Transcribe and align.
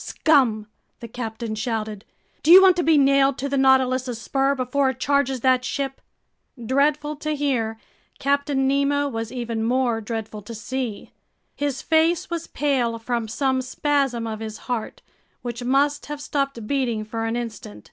"Scum!" 0.00 0.68
the 1.00 1.08
captain 1.08 1.56
shouted. 1.56 2.04
"Do 2.44 2.52
you 2.52 2.62
want 2.62 2.76
to 2.76 2.84
be 2.84 2.96
nailed 2.96 3.36
to 3.38 3.48
the 3.48 3.58
Nautilus's 3.58 4.20
spur 4.22 4.54
before 4.54 4.90
it 4.90 5.00
charges 5.00 5.40
that 5.40 5.64
ship?" 5.64 6.00
Dreadful 6.64 7.16
to 7.16 7.32
hear, 7.34 7.80
Captain 8.20 8.68
Nemo 8.68 9.08
was 9.08 9.32
even 9.32 9.64
more 9.64 10.00
dreadful 10.00 10.40
to 10.42 10.54
see. 10.54 11.10
His 11.56 11.82
face 11.82 12.30
was 12.30 12.46
pale 12.46 12.96
from 13.00 13.26
some 13.26 13.60
spasm 13.60 14.24
of 14.28 14.38
his 14.38 14.58
heart, 14.70 15.02
which 15.42 15.64
must 15.64 16.06
have 16.06 16.20
stopped 16.20 16.64
beating 16.68 17.04
for 17.04 17.24
an 17.26 17.34
instant. 17.34 17.90